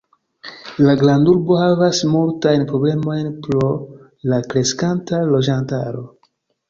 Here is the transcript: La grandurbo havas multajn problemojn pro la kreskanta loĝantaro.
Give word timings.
La 0.85 0.93
grandurbo 1.01 1.57
havas 1.59 1.99
multajn 2.13 2.65
problemojn 2.71 3.29
pro 3.49 3.69
la 4.33 4.41
kreskanta 4.55 5.21
loĝantaro. 5.37 6.03